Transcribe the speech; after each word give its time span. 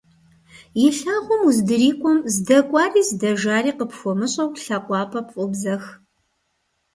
И 0.85 0.87
лъагъуэм 0.97 1.41
уздрикIуэм, 1.49 2.19
здэкIуари 2.33 3.01
здэжари 3.09 3.71
къыпхуэмыщIэу, 3.77 4.49
лъакъуапIэр 4.65 5.25
пфIобзэх. 5.27 5.83